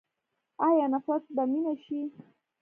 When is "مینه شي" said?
1.51-1.99